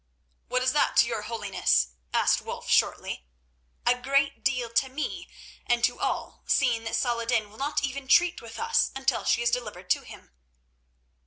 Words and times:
"What 0.47 0.63
is 0.63 0.73
that 0.73 0.97
to 0.97 1.05
your 1.05 1.21
Holiness?" 1.21 1.89
asked 2.11 2.41
Wulf 2.41 2.67
shortly. 2.67 3.27
"A 3.85 3.95
great 4.01 4.43
deal, 4.43 4.71
to 4.71 4.89
me 4.89 5.29
and 5.67 5.83
to 5.83 5.99
all, 5.99 6.41
seeing 6.47 6.85
that 6.85 6.95
Saladin 6.95 7.51
will 7.51 7.59
not 7.59 7.83
even 7.83 8.07
treat 8.07 8.41
with 8.41 8.57
us 8.57 8.89
until 8.95 9.25
she 9.25 9.43
is 9.43 9.51
delivered 9.51 9.91
to 9.91 10.01
him." 10.01 10.31